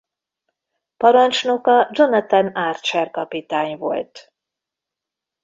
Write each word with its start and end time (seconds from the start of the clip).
Parancsnoka 0.97 1.89
Jonathan 1.91 2.47
Archer 2.55 3.11
kapitány 3.11 3.77
volt. 3.77 4.33